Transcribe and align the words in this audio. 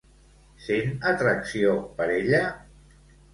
Sent 0.67 0.89
atracció 1.11 1.75
per 2.01 2.09
ella? 2.15 2.41